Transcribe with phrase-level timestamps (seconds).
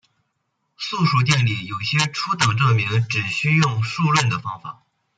[0.77, 4.81] 素数定理有些初等证明只需用数论的方法。